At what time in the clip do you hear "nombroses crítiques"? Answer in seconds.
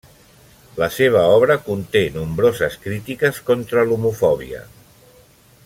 2.15-3.43